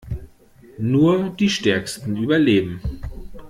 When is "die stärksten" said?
1.29-2.17